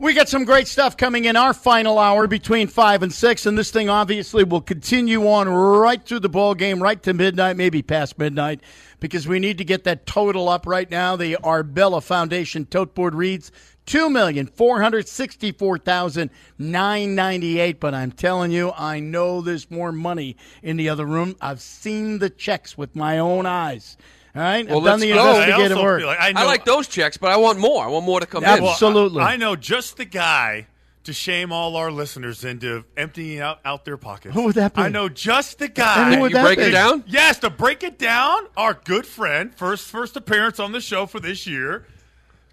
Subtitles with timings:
[0.00, 3.58] We got some great stuff coming in our final hour between five and six, and
[3.58, 7.82] this thing obviously will continue on right through the ball game, right to midnight, maybe
[7.82, 8.60] past midnight,
[9.00, 11.16] because we need to get that total up right now.
[11.16, 13.50] The Arbella Foundation tote board reads
[13.86, 17.80] two million four hundred sixty-four thousand nine ninety-eight.
[17.80, 21.34] But I'm telling you, I know there's more money in the other room.
[21.40, 23.96] I've seen the checks with my own eyes.
[24.38, 25.18] All right, Well, I've done let's the go.
[25.20, 25.98] I investigative also work.
[26.00, 27.84] feel like I, know, I like those checks, but I want more.
[27.84, 28.50] I want more to come in.
[28.50, 29.20] Absolutely.
[29.20, 30.68] I, I know just the guy
[31.02, 34.36] to shame all our listeners into emptying out, out their pockets.
[34.36, 34.82] Who would that be?
[34.82, 36.14] I know just the guy.
[36.14, 36.66] Who would You that break be?
[36.66, 37.02] it down?
[37.08, 41.18] Yes, to break it down, our good friend, first first appearance on the show for
[41.18, 41.84] this year,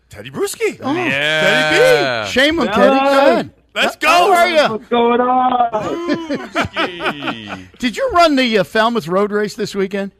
[0.09, 0.79] Tedy Bruschi.
[0.81, 0.91] Oh.
[0.91, 2.25] Tedy Yeah.
[2.25, 3.43] Shame him, Tedy.
[3.43, 4.07] Go Let's go.
[4.07, 4.69] How are you?
[4.71, 5.69] What's going on?
[7.77, 10.13] Did you run the uh, Falmouth Road Race this weekend?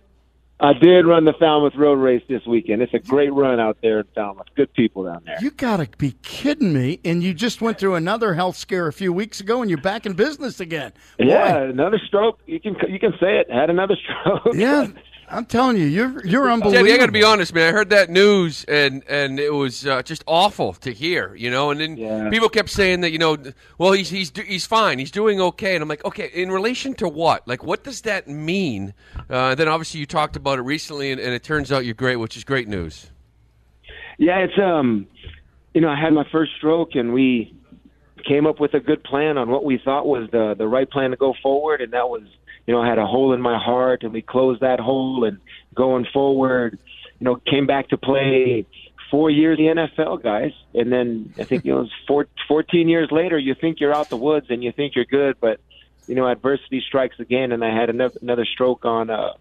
[0.60, 2.82] I did run the Falmouth Road Race this weekend.
[2.82, 4.48] It's a great run out there in Falmouth.
[4.56, 5.38] Good people down there.
[5.42, 7.00] You got to be kidding me!
[7.04, 10.06] And you just went through another health scare a few weeks ago, and you're back
[10.06, 10.94] in business again.
[11.20, 12.40] Boy, Yeah, another stroke.
[12.46, 13.52] You can you can say it.
[13.52, 14.56] Had another stroke.
[14.56, 14.88] yeah.
[15.30, 16.88] I'm telling you, you're you're unbelievable.
[16.88, 17.68] Tedy, I got to be honest, man.
[17.68, 21.72] I heard that news, and and it was uh, just awful to hear, you know.
[21.72, 22.30] And then Yeah.
[22.30, 23.38] people kept saying that, you know,
[23.78, 25.74] well, he's he's he's fine, he's doing okay.
[25.76, 27.48] And I'm like, okay, in relation to what?
[27.48, 28.94] Like, what does that mean?
[29.30, 32.18] Uh, then obviously you talked about it recently, and, and it turns out you're great,
[32.18, 33.10] which is great news.
[34.18, 35.08] Yeah, it's um,
[35.74, 37.54] you know, I had my first stroke, and we
[38.28, 41.12] came up with a good plan on what we thought was the the right plan
[41.12, 42.24] to go forward, and that was,
[42.66, 45.40] you know, I had a hole in my heart, and we closed that hole, and
[45.76, 46.80] going forward,
[47.20, 48.66] you know, came back to play
[49.12, 52.90] four years in the NFL, guys, and then I think you know, it's four, 14
[52.90, 55.60] years later, you think you're out the woods and you think you're good, but
[56.08, 59.34] you know, adversity strikes again, and I had another another stroke on uh,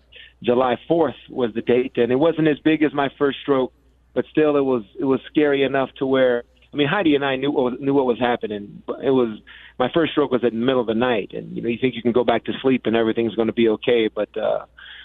[0.43, 3.72] July 4th was the date, and it wasn't as big as my first stroke
[4.15, 7.36] but still, it was it was scary enough to where I mean Heidi and I
[7.36, 8.82] knew what was, knew what was happening.
[9.00, 9.38] It was
[9.78, 11.94] my first stroke was at the middle of the night, and you know you think
[11.94, 14.64] you can go back to sleep and everything's going to be okay, but uh,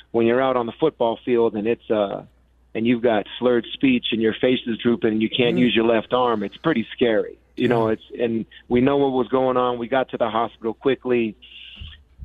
[0.10, 2.24] when you're out on the football field and it's uh,
[2.74, 5.86] and you've got slurred speech and your face is drooping and you can't use your
[5.86, 7.38] left arm, it's pretty scary.
[7.56, 9.78] You know, it's and we know what was going on.
[9.78, 11.36] We got to the hospital quickly.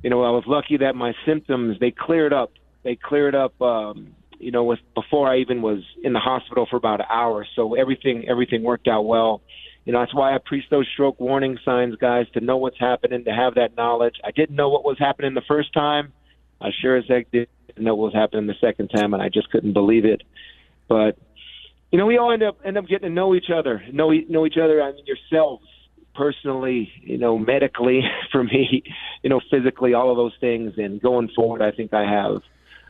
[0.02, 2.52] You know, I was lucky that my symptoms they cleared up.
[2.82, 3.60] They cleared up.
[3.60, 7.46] Um, you know, with before I even was in the hospital for about an hour.
[7.56, 9.42] So everything everything worked out well.
[9.84, 13.24] You know, that's why I preach those stroke warning signs, guys, to know what's happening,
[13.24, 14.14] to have that knowledge.
[14.24, 16.12] I didn't know what was happening the first time.
[16.60, 19.50] I sure as heck didn't know what was happening the second time, and I just
[19.50, 20.22] couldn't believe it.
[20.88, 21.18] But
[21.92, 24.46] you know, we all end up end up getting to know each other, know know
[24.46, 24.82] each other.
[24.82, 25.66] I mean, yourselves
[26.14, 28.02] personally, you know, medically
[28.32, 28.82] for me,
[29.22, 30.74] you know, physically, all of those things.
[30.76, 32.42] And going forward, I think I have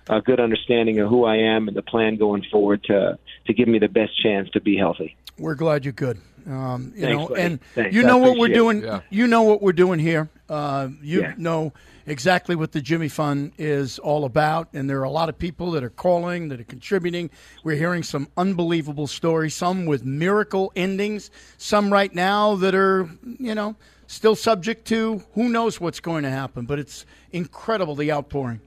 [0.08, 3.68] a good understanding of who I am and the plan going forward to to give
[3.68, 5.16] me the best chance to be healthy.
[5.38, 6.18] We're glad you could.
[6.46, 7.40] Um, you Thanks, know, buddy.
[7.40, 7.94] and Thanks.
[7.94, 8.82] you know what we're doing.
[8.82, 9.00] Yeah.
[9.10, 10.28] You know what we're doing here.
[10.48, 11.34] Uh, you Yeah.
[11.38, 11.72] know
[12.06, 15.70] exactly what the Jimmy Fund is all about, and there are a lot of people
[15.70, 17.30] that are calling, that are contributing.
[17.64, 23.54] We're hearing some unbelievable stories, some with miracle endings, some right now that are, you
[23.54, 23.76] know,
[24.06, 26.66] still subject to who knows what's going to happen.
[26.66, 28.60] But it's incredible the outpouring.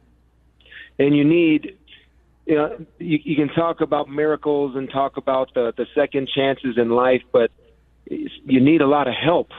[0.99, 1.77] And you need
[2.45, 6.77] you know you, you can talk about miracles and talk about the the second chances
[6.77, 7.51] in life but
[8.09, 9.49] you need a lot of help.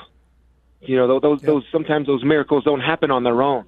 [0.81, 3.65] You know tho- those those sometimes those miracles don't happen on their own.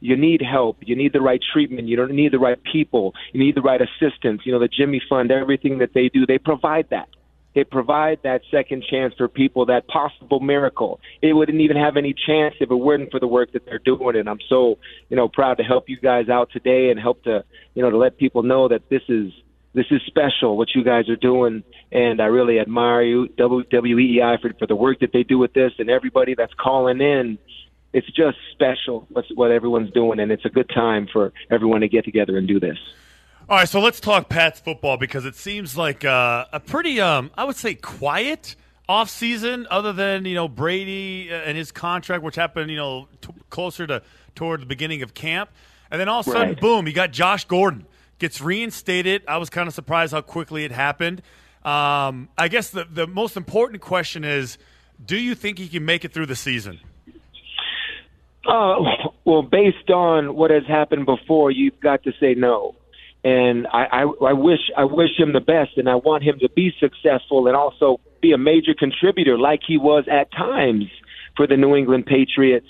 [0.00, 0.78] You need help.
[0.80, 1.88] You need the right treatment.
[1.88, 3.14] You don't need the right people.
[3.32, 4.42] You need the right assistance.
[4.44, 7.08] You know the jimmy fund everything that they do they provide that
[7.54, 11.00] they provide that second chance for people, that possible miracle.
[11.22, 14.16] It wouldn't even have any chance if it weren't for the work that they're doing.
[14.16, 17.44] And I'm so, you know, proud to help you guys out today and help to,
[17.74, 19.32] you know, to let people know that this is
[19.72, 21.64] this is special what you guys are doing.
[21.90, 25.72] And I really admire you, WEEI, for, for the work that they do with this
[25.78, 27.38] and everybody that's calling in.
[27.92, 31.88] It's just special what's, what everyone's doing, and it's a good time for everyone to
[31.88, 32.78] get together and do this.
[33.46, 37.30] All right, so let's talk Pats football because it seems like uh, a pretty, um,
[37.36, 38.56] I would say, quiet
[38.88, 39.66] off season.
[39.70, 43.86] Other than you know Brady uh, and his contract, which happened you know t- closer
[43.86, 44.02] to
[44.34, 45.50] toward the beginning of camp,
[45.90, 46.60] and then all of a sudden, Right.
[46.60, 47.84] boom, you got Josh Gordon
[48.18, 49.22] gets reinstated.
[49.28, 51.20] I was kind of surprised how quickly it happened.
[51.64, 54.56] Um, I guess the the most important question is
[55.04, 56.80] Do you think he can make it through the season?
[58.46, 58.76] Uh,
[59.26, 62.74] well, based on what has happened before, you've got to say no.
[63.24, 66.48] And I, I, I wish I wish him the best, and I want him to
[66.50, 70.84] be successful and also be a major contributor, like he was at times
[71.36, 72.68] for the New England Patriots.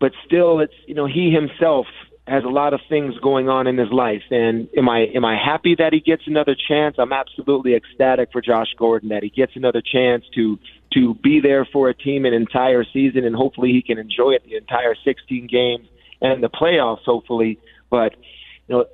[0.00, 1.86] But still, it's you know he himself
[2.26, 4.22] has a lot of things going on in his life.
[4.30, 6.96] And am I am I happy that he gets another chance?
[6.98, 10.58] I'm absolutely ecstatic for Josh Gordon that he gets another chance to
[10.94, 14.44] to be there for a team an entire season, and hopefully he can enjoy it
[14.44, 15.88] the entire 16 games
[16.20, 17.02] and the playoffs.
[17.04, 17.58] Hopefully,
[17.90, 18.14] but
[18.68, 18.84] you know,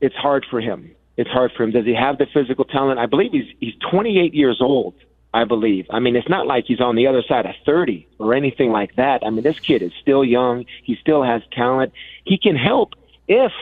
[0.00, 0.94] it's hard for him.
[1.16, 1.72] It's hard for him.
[1.72, 3.00] Does he have the physical talent?
[3.00, 4.94] I believe he's he's 28 years old.
[5.34, 5.86] I believe.
[5.90, 8.96] I mean, it's not like he's on the other side of 30 or anything like
[8.96, 9.22] that.
[9.24, 10.64] I mean, this kid is still young.
[10.82, 11.92] He still has talent.
[12.24, 12.94] He can help
[13.26, 13.52] if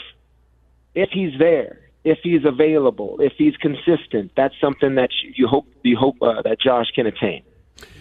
[0.94, 4.32] if he's there, if he's available, if he's consistent.
[4.36, 7.42] That's something that you hope you hope uh, that Josh can attain.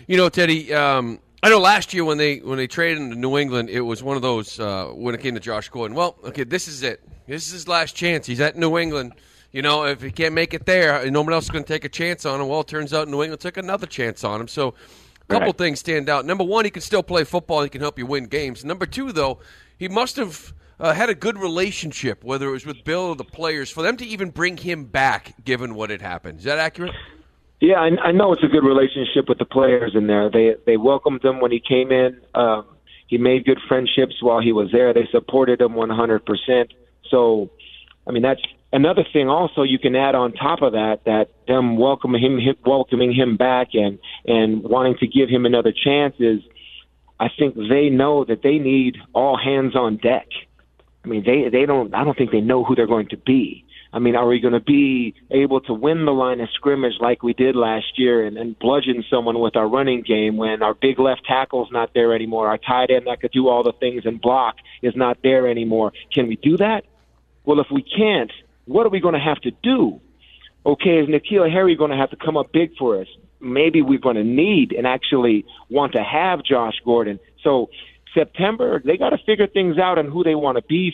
[0.07, 0.71] You know, Tedy.
[0.71, 4.01] Um, I know last year when they when they traded into New England, it was
[4.01, 5.95] one of those uh, when it came to Josh Gordon.
[5.95, 7.07] Well, okay, this is it.
[7.27, 8.25] This is his last chance.
[8.25, 9.13] He's at New England.
[9.51, 11.85] You know, if he can't make it there, no one else is going to take
[11.85, 12.47] a chance on him.
[12.47, 14.47] Well, it turns out New England took another chance on him.
[14.47, 15.57] So, a couple Right.
[15.59, 16.25] things stand out.
[16.25, 17.61] Number one, he can still play football.
[17.61, 18.65] He can help you win games.
[18.65, 19.37] Number two, though,
[19.77, 23.23] he must have uh, had a good relationship, whether it was with Bill or the
[23.23, 26.39] players, for them to even bring him back, given what had happened.
[26.39, 26.95] Is that accurate?
[27.61, 30.29] Yeah, I, I know it's a good relationship with the players in there.
[30.29, 32.19] They they welcomed him when he came in.
[32.33, 32.65] Um,
[33.07, 34.93] he made good friendships while he was there.
[34.93, 36.71] They supported him 100%.
[37.09, 37.51] So,
[38.07, 38.41] I mean, that's
[38.73, 39.29] another thing.
[39.29, 43.37] Also, you can add on top of that that them welcoming him, him welcoming him
[43.37, 46.41] back and and wanting to give him another chance is.
[47.17, 50.27] I think they know that they need all hands on deck.
[51.05, 51.93] I mean, they they don't.
[51.93, 53.64] I don't think they know who they're going to be.
[53.95, 57.23] I mean, are we going to be able to win the line of scrimmage like
[57.23, 60.99] we did last year and, and bludgeon someone with our running game when our big
[60.99, 62.49] left tackle's not there anymore?
[62.49, 65.93] Our tight end that could do all the things and block is not there anymore.
[66.13, 66.83] Can we do that?
[67.45, 68.33] Well, if we can't,
[68.65, 70.01] what are we going to have to do?
[70.65, 73.07] Okay, is N'Keal Harry going to have to come up big for us?
[73.39, 77.17] Maybe we're going to need and actually want to have Josh Gordon.
[77.43, 77.69] So
[78.15, 80.91] September, they got to figure things out on who they want to be,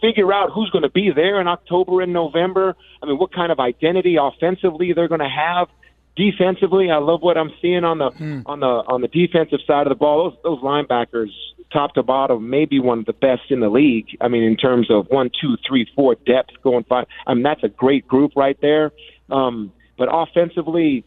[0.00, 2.76] figure out who's going to be there in October and November.
[3.02, 5.68] I mean, what kind of identity offensively they're going to have.
[6.16, 8.10] Defensively, I love what I'm seeing on the
[8.46, 10.30] on the on the defensive side of the ball.
[10.30, 11.30] Those those linebackers,
[11.72, 14.08] top to bottom, maybe one of the best in the league.
[14.20, 17.06] I mean, in terms of one, two, three, four depth going five.
[17.26, 18.92] I mean, that's a great group right there.
[19.30, 21.04] Um, but offensively,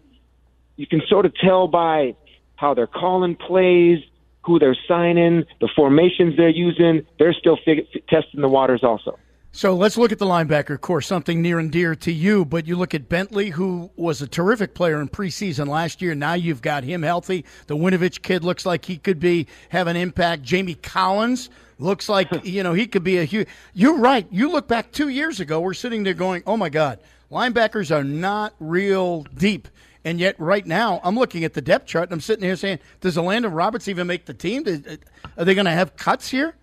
[0.78, 2.16] you can sort of tell by
[2.56, 4.00] how they're calling plays,
[4.46, 7.06] who they're signing, the formations they're using.
[7.20, 9.18] They're still fig- testing the waters also.
[9.56, 12.44] So let's look at the linebacker, of course, something near and dear to you.
[12.44, 16.16] But you look at Bentley, who was a terrific player in preseason last year.
[16.16, 17.46] Now you've got him healthy.
[17.68, 20.42] The Winovich kid looks like he could be have an impact.
[20.42, 23.48] Jamie Collins looks like you know he could be a huge.
[23.76, 24.26] You're right.
[24.32, 25.62] You look back two years ago.
[25.62, 26.98] We're sitting there going, "Oh my God,
[27.32, 29.68] linebackers are not real deep."
[30.06, 32.80] And yet, right now, I'm looking at the depth chart and I'm sitting here saying,
[33.00, 34.64] "Does Landon Roberts even make the team?
[34.68, 34.96] Uh,
[35.38, 36.56] are they going to have cuts here?"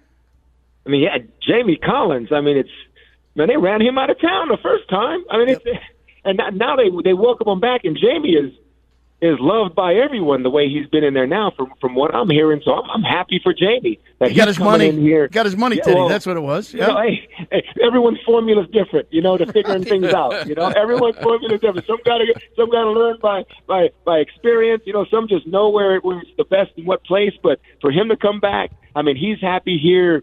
[0.87, 2.29] I mean, yeah, Jamie Collins.
[2.33, 2.71] I mean, it's
[3.35, 5.25] man, they ran him out of town the first time.
[5.31, 5.65] I mean, it's
[6.25, 8.53] and now- now they they welcome him back, and Jamie is
[9.23, 11.51] is loved by everyone the way he's been in there now.
[11.57, 14.57] From from what I'm hearing, so I'm, I'm happy for Jamie that He got he's
[14.57, 14.89] his money.
[14.89, 15.29] in here.
[15.29, 15.95] Got his money, Yeah, Tedy.
[15.97, 16.73] well, That's what it was.
[16.73, 16.87] You Yeah.
[16.89, 20.47] know, hey, hey, everyone's formula's different, you know, to figuring things out.
[20.47, 21.87] You know, everyone's formula's different.
[21.87, 24.83] Some got to some got to learn by by by experience.
[24.87, 27.35] You know, some just know where it was the best in what place.
[27.43, 30.23] But for him to come back, I mean, he's happy here.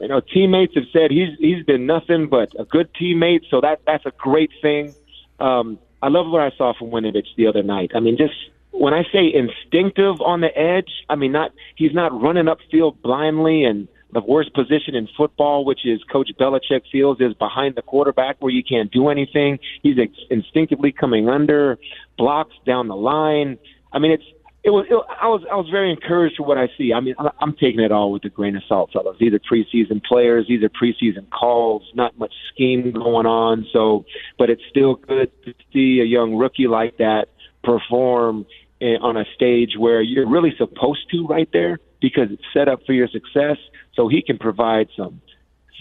[0.00, 3.42] You know, teammates have said he's he's been nothing but a good teammate.
[3.48, 4.92] So that that's a great thing.
[5.40, 7.92] Um, I love what I saw from Winovich the other night.
[7.94, 8.34] I mean, just
[8.72, 13.64] when I say instinctive on the edge, I mean not he's not running upfield blindly
[13.64, 18.36] and the worst position in football, which is Coach Belichick feels is behind the quarterback
[18.40, 19.58] where you can't do anything.
[19.82, 21.78] He's ex- instinctively coming under
[22.18, 23.56] blocks down the line.
[23.90, 24.24] I mean, it's
[24.64, 24.86] it was.
[24.88, 26.92] It, I was I was very encouraged for what I see.
[26.92, 29.16] I mean, I- I'm taking it all with a grain of salt, fellas.
[29.20, 30.46] These are preseason players.
[30.48, 31.82] These are preseason calls.
[31.94, 33.66] Not much scheme going on.
[33.72, 34.06] So,
[34.38, 37.28] but it's still good to see a young rookie like that
[37.62, 38.46] perform
[38.80, 42.80] eh, on a stage where you're really supposed to right there because it's set up
[42.86, 43.58] for your success.
[43.94, 45.20] So he can provide some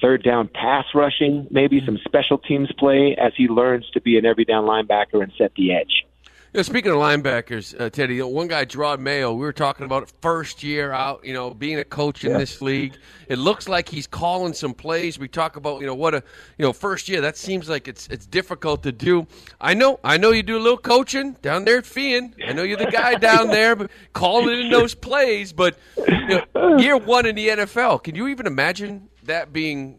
[0.02, 4.26] third down pass rushing, maybe some special teams play as he learns to be an
[4.26, 6.06] every down linebacker and set the edge.
[6.54, 10.04] You know, speaking of linebackers, uh, Tedy, one guy, Jerod Mayo, we were talking about
[10.04, 12.38] it first year out, you know, being a coach in Yeah.
[12.38, 12.94] this league.
[13.28, 15.18] It looks like he's calling some plays.
[15.18, 16.22] We talk about, you know, what a,
[16.60, 17.22] you know, first year.
[17.22, 19.26] That seems like it's it's difficult to do.
[19.60, 22.36] I know, I know you do a little coaching down there at Fian.
[22.48, 25.54] I know you're the guy down there, but calling in those plays.
[25.54, 25.76] But
[26.08, 29.98] you know, year one in the NFL, can you even imagine that being?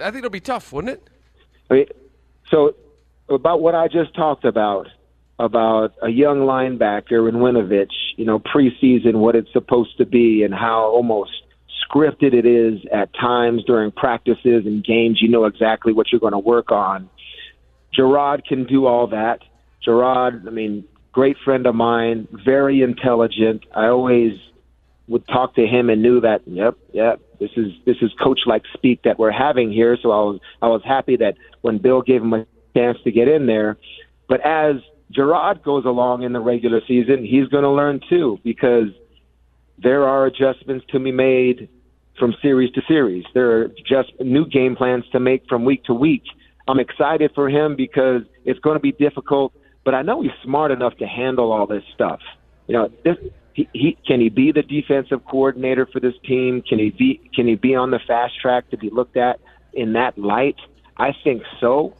[0.00, 1.10] I think it'll be tough, wouldn't it?
[1.70, 1.86] I mean,
[2.50, 2.74] so
[3.28, 4.88] about what I just talked about,
[5.38, 10.54] about a young linebacker in Winovich, you know, preseason, what it's supposed to be, and
[10.54, 11.32] how almost
[11.84, 15.18] scripted it is at times during practices and games.
[15.20, 17.08] You know exactly what you're going to work on.
[17.96, 19.40] Jerod can do all that.
[19.86, 23.64] Jerod, I mean, great friend of mine, very intelligent.
[23.74, 24.32] I always
[25.08, 28.62] would talk to him and knew that, yep, yep, this is this is coach like
[28.72, 29.98] speak that we're having here.
[30.00, 33.28] So I was I was happy that when Bill gave him a chance to get
[33.28, 33.76] in there.
[34.28, 34.76] But as
[35.12, 38.88] Jerod goes along in the regular season, he's going to learn too because
[39.78, 41.68] there are adjustments to be made
[42.18, 43.24] from series to series.
[43.34, 46.22] There are just new game plans to make from week to week.
[46.68, 49.52] I'm excited for him because it's going to be difficult,
[49.84, 52.20] but I know he's smart enough to handle all this stuff.
[52.68, 53.16] You know, this,
[53.54, 56.62] he, he can he be the defensive coordinator for this team?
[56.62, 59.40] Can he be can he be on the fast track to be looked at
[59.72, 60.56] in that light?
[60.96, 61.94] I think so.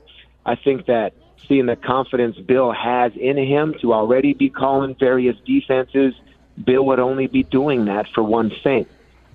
[0.47, 1.15] I think that
[1.49, 6.15] seeing the confidence Bill has in him to already be calling various defenses,
[6.63, 8.87] Bill would only be doing that for one thing,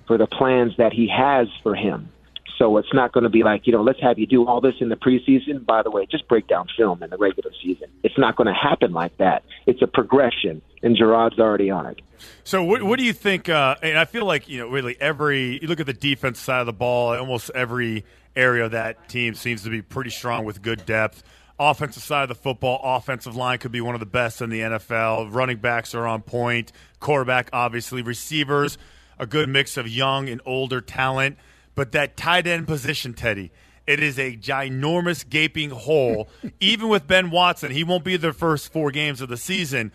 [0.06, 2.10] for the plans that he has for him.
[2.58, 4.74] So it's not going to be like, you know, let's have you do all this
[4.80, 5.64] in the preseason.
[5.64, 7.88] By the way, just break down film in the regular season.
[8.02, 9.44] It's not going to happen like that.
[9.66, 12.00] It's a progression, and Jerod's already on it.
[12.42, 13.48] So, what, what do you think?
[13.48, 16.58] Uh, and I feel like you know, really every you look at the defense side
[16.60, 20.84] of the ball, almost every area that team seems to be pretty strong with good
[20.84, 21.22] depth.
[21.60, 24.60] Offensive side of the football, offensive line could be one of the best in the
[24.60, 25.34] NFL.
[25.34, 26.70] Running backs are on point.
[27.00, 28.78] Quarterback, obviously, receivers,
[29.18, 31.36] a good mix of young and older talent.
[31.74, 33.50] But that tight end position, Tedy,
[33.88, 36.28] it is a ginormous gaping hole.
[36.60, 39.90] Even with Ben Watson, he won't be the first four games of the season.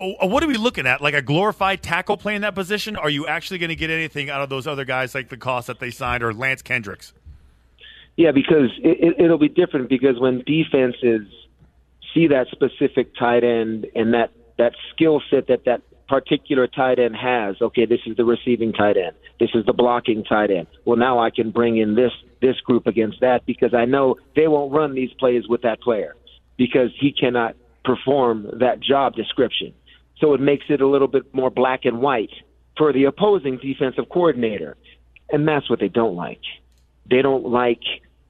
[0.00, 1.00] Oh, uh, What are we looking at?
[1.00, 2.96] Like a glorified tackle playing that position?
[2.96, 5.80] Are you actually going to get anything out of those other guys like LaCosse that
[5.80, 7.12] they signed or Lance Kendricks?
[8.16, 11.26] Yeah, because it, it, it'll be different because when defenses
[12.14, 17.16] see that specific tight end and that that skill set that that particular tight end
[17.16, 20.68] has, okay, this is the receiving tight end, this is the blocking tight end.
[20.84, 24.46] Well, now I can bring in this this group against that because I know they
[24.46, 26.14] won't run these plays with that player
[26.56, 29.74] because he cannot perform that job description.
[30.18, 32.30] So it makes it a little bit more black and white
[32.76, 34.76] for the opposing defensive coordinator.
[35.30, 36.40] And that's what they don't like.
[37.10, 37.82] They don't like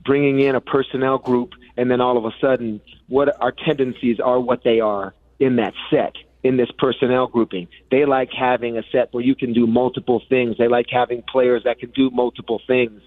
[0.05, 4.41] bringing in a personnel group and then all of a sudden what our tendencies are
[4.41, 7.67] what they are in that set in this personnel grouping.
[7.91, 10.57] They like having a set where you can do multiple things.
[10.59, 13.01] They like having players that can do multiple things.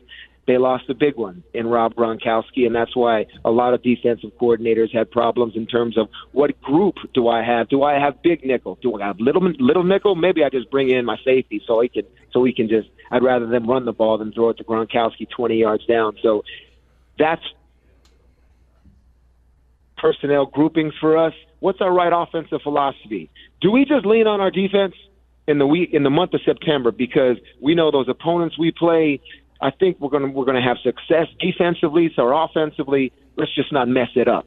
[0.48, 4.32] They lost a big one in Rob Gronkowski, and that's why a lot of defensive
[4.40, 7.68] coordinators had problems in terms of what group do I have?
[7.68, 8.80] Do I have big nickel?
[8.82, 10.16] Do I have little little nickel?
[10.16, 12.88] Maybe I just bring in my safety so he can so he can just.
[13.12, 16.18] I'd rather them run the ball than throw it to Gronkowski twenty yards down.
[16.24, 16.44] So
[17.18, 17.42] that's
[19.98, 21.34] personnel groupings for us.
[21.60, 23.30] What's our right offensive philosophy?
[23.62, 24.94] Do we just lean on our defense
[25.48, 29.20] in the week in the month of September because we know those opponents we play?
[29.60, 34.10] I think we're gonna we're gonna have success defensively, so offensively, let's just not mess
[34.16, 34.46] it up.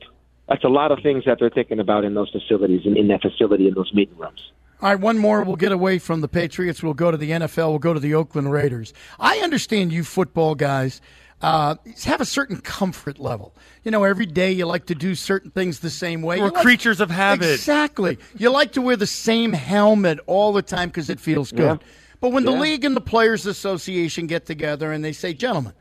[0.48, 3.22] That's a lot of things that they're thinking about in those facilities in, in that
[3.22, 4.52] facility in those meeting rooms.
[4.82, 5.42] All right, one more.
[5.42, 6.82] We'll get away from the Patriots.
[6.82, 7.68] We'll go to the NFL.
[7.68, 8.94] We'll go to the Oakland Raiders.
[9.18, 11.02] I understand you football guys
[11.42, 13.54] uh, have a certain comfort level.
[13.82, 16.38] You know, every day you like to do certain things the same way.
[16.38, 17.50] We're You like- creatures of habit.
[17.52, 18.18] Exactly.
[18.36, 21.80] You like to wear the same helmet all the time because it feels good.
[21.80, 21.86] Yeah.
[22.20, 25.72] But when the league and the Players Association get together and they say, gentlemen,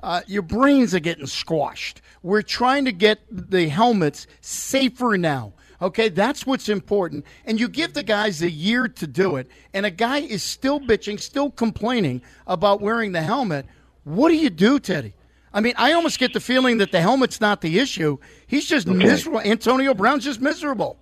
[0.00, 2.00] uh, your brains are getting squashed.
[2.22, 5.54] We're trying to get the helmets safer now.
[5.82, 7.24] Okay, that's what's important.
[7.44, 10.80] And you give the guys a year to do it, and a guy is still
[10.80, 13.66] bitching, still complaining about wearing the helmet.
[14.08, 15.12] What do you do, Tedy?
[15.52, 18.16] I mean, I almost get the feeling that the helmet's not the issue.
[18.46, 19.40] He's just miserable.
[19.40, 20.98] Antonio Brown's just miserable.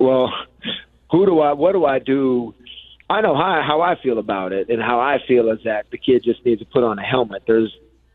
[0.00, 0.32] Well,
[1.12, 1.52] who do I?
[1.52, 2.52] What do I do?
[3.08, 5.98] I know how how I feel about it, and how I feel is that the
[5.98, 7.44] kid just needs to put on a helmet.
[7.46, 7.72] There's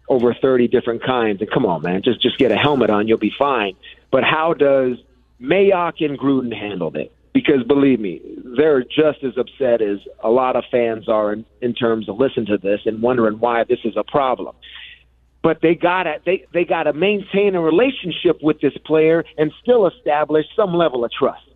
[0.10, 3.18] over 30 different kinds, and come on, man, just just get a helmet on, you'll
[3.18, 3.76] be fine.
[4.12, 4.98] But how does
[5.42, 7.14] Mayock and Gruden handle it?
[7.38, 8.20] Because believe me,
[8.58, 12.48] they're just as upset as a lot of fans are in, in terms of listening
[12.48, 14.56] to this and wondering why this is a problem
[15.44, 20.46] but they gotta they they gotta maintain a relationship with this player and still establish
[20.56, 21.48] some level of trust.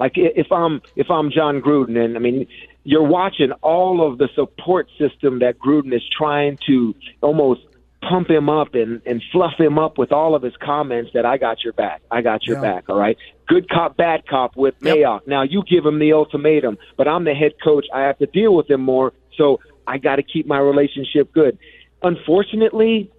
[0.00, 2.46] Like if I'm if I'm Jon Gruden, and I mean,
[2.82, 7.60] you're watching all of the support system that Gruden is trying to almost
[8.08, 11.36] pump him up and and fluff him up with all of his comments that I
[11.38, 12.62] got your back, I got your Yeah.
[12.62, 12.84] back.
[12.88, 13.16] All right,
[13.48, 14.96] good cop, bad cop with Yep.
[14.96, 15.20] Mayock.
[15.26, 17.86] Now you give him the ultimatum, but I'm the head coach.
[17.92, 21.58] I have to deal with him more, so I got to keep my relationship good.
[22.02, 23.10] Unfortunately,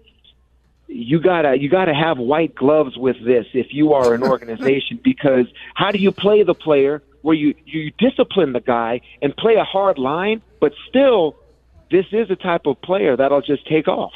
[0.88, 5.46] you gotta you gotta have white gloves with this if you are an organization because
[5.74, 9.64] how do you play the player where you you discipline the guy and play a
[9.64, 11.36] hard line, but still
[11.90, 14.12] this is a type of player that'll just take off.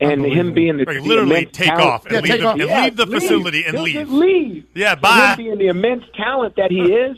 [0.00, 2.46] And him being the, Like, literally immense take talent- off and Yeah, leave take the,
[2.48, 2.58] off.
[2.60, 4.10] and Yeah, leave the facility and He'll leave.
[4.10, 4.64] leave.
[4.74, 5.34] Yeah, And bye.
[5.38, 7.16] Him being the immense talent that he is,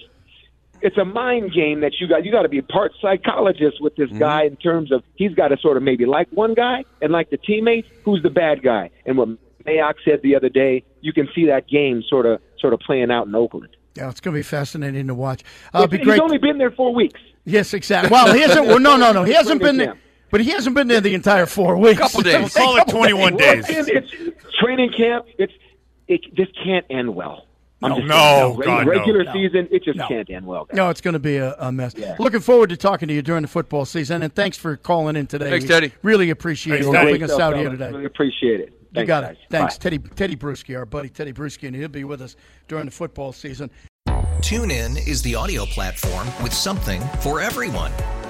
[0.82, 2.24] it's a mind game that you got.
[2.24, 4.12] You got to be part psychologist with Mm-hmm.
[4.12, 7.12] this guy in terms of he's got to sort of maybe like one guy and
[7.12, 7.88] like the teammates.
[8.04, 8.90] Who's the bad guy?
[9.06, 9.28] And what
[9.66, 13.10] Mayock said the other day, you can see that game sort of sort of playing
[13.10, 13.68] out in Oakland.
[13.94, 15.42] Yeah, it's going to be fascinating to watch.
[15.72, 16.20] Uh, it'd be He's great.
[16.20, 17.18] only been there four weeks.
[17.46, 18.10] yes, exactly.
[18.10, 18.66] Well, he hasn't.
[18.66, 19.24] Well, no, no, no.
[19.24, 19.94] He hasn't been there.
[20.26, 20.30] Camp.
[20.30, 21.98] But he hasn't been there the entire four weeks.
[22.00, 22.54] Couple days.
[22.54, 23.64] Call it 21 days.
[23.68, 25.26] It's, it's training camp.
[25.38, 25.52] It's
[26.08, 26.20] it.
[26.36, 27.46] This can't end well.
[27.82, 28.90] I'm No, just no, saying, God, no.
[28.92, 29.32] regular No.
[29.34, 30.08] season, it just No.
[30.08, 30.64] can't end well.
[30.64, 30.76] guys.
[30.76, 31.94] No, it's going to be a, a mess.
[31.96, 32.16] Yeah.
[32.18, 35.26] Looking forward to talking to you during the football season, and thanks for calling in
[35.26, 35.50] today.
[35.50, 35.92] Thanks, We Tedy.
[36.02, 37.04] Really appreciate Thanks, you Tedy.
[37.10, 37.90] helping us out here today.
[37.90, 38.72] Really appreciate it.
[38.94, 39.32] You got guys.
[39.32, 39.38] it.
[39.50, 39.90] Thanks, Bye.
[39.90, 42.34] Tedy Tedy Bruschi, our buddy Tedy Bruschi, and he'll be with us
[42.66, 43.70] during the football season.
[44.40, 47.92] Tune in is the audio platform with something for everyone.